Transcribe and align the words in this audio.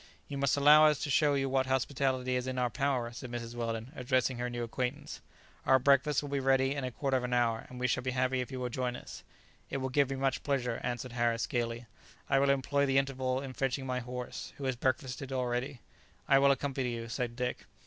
"You 0.27 0.35
must 0.39 0.57
allow 0.57 0.87
us 0.87 0.97
to 1.03 1.11
show 1.11 1.35
you 1.35 1.47
what 1.47 1.67
hospitality 1.67 2.35
is 2.35 2.47
in 2.47 2.57
our 2.57 2.71
power," 2.71 3.11
said 3.11 3.29
Mrs. 3.29 3.53
Weldon, 3.53 3.91
addressing 3.95 4.39
her 4.39 4.49
new 4.49 4.63
acquaintance; 4.63 5.21
"our 5.63 5.77
breakfast 5.77 6.23
will 6.23 6.29
be 6.31 6.39
ready 6.39 6.73
in 6.73 6.83
a 6.83 6.89
quarter 6.89 7.17
of 7.17 7.23
an 7.23 7.33
hour, 7.35 7.67
and 7.69 7.79
we 7.79 7.85
shall 7.85 8.01
be 8.01 8.09
happy 8.09 8.41
if 8.41 8.51
you 8.51 8.59
will 8.59 8.69
join 8.69 8.95
us." 8.95 9.21
"It 9.69 9.77
will 9.77 9.89
give 9.89 10.09
me 10.09 10.15
much 10.15 10.41
pleasure," 10.41 10.81
answered 10.83 11.11
Harris, 11.11 11.45
gaily; 11.45 11.85
"I 12.31 12.39
will 12.39 12.49
employ 12.49 12.87
the 12.87 12.97
interval 12.97 13.41
in 13.41 13.53
fetching 13.53 13.85
my 13.85 13.99
horse, 13.99 14.53
who 14.57 14.63
has 14.63 14.75
breakfasted 14.75 15.31
already." 15.31 15.81
"I 16.27 16.39
will 16.39 16.49
accompany 16.49 16.95
you," 16.95 17.07
said 17.07 17.35
Dick. 17.35 17.65